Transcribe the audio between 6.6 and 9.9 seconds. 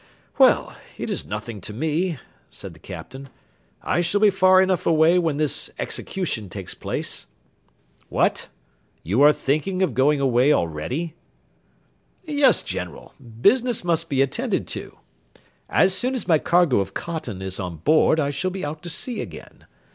place." "What! you are thinking